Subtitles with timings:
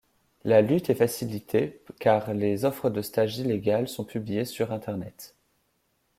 [0.45, 5.35] La lutte est facilitée car les offres de stage illégales sont publiées sur internet.